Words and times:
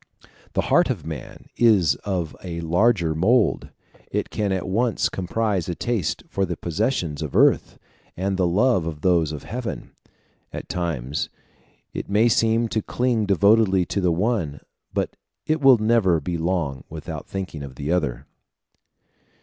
The 0.53 0.61
heart 0.73 0.89
of 0.89 1.05
man 1.05 1.45
is 1.57 1.93
of 1.97 2.35
a 2.43 2.59
larger 2.61 3.13
mould: 3.13 3.69
it 4.09 4.31
can 4.31 4.51
at 4.51 4.67
once 4.67 5.09
comprise 5.09 5.69
a 5.69 5.75
taste 5.75 6.23
for 6.27 6.43
the 6.43 6.57
possessions 6.57 7.21
of 7.21 7.35
earth 7.35 7.77
and 8.17 8.35
the 8.35 8.47
love 8.47 8.87
of 8.87 9.01
those 9.01 9.31
of 9.31 9.43
heaven: 9.43 9.91
at 10.51 10.67
times 10.67 11.29
it 11.93 12.09
may 12.09 12.29
seem 12.29 12.67
to 12.69 12.81
cling 12.81 13.27
devotedly 13.27 13.85
to 13.85 14.01
the 14.01 14.11
one, 14.11 14.61
but 14.91 15.15
it 15.45 15.61
will 15.61 15.77
never 15.77 16.19
be 16.19 16.35
long 16.35 16.83
without 16.89 17.27
thinking 17.27 17.61
of 17.61 17.75
the 17.75 17.91
other. 17.91 18.25